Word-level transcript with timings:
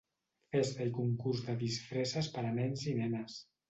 Festa 0.55 0.87
i 0.87 0.93
concurs 0.95 1.45
de 1.51 1.57
disfresses 1.61 2.35
per 2.39 2.49
a 2.49 2.59
nens 2.61 2.91
i 2.95 3.01
nenes. 3.03 3.43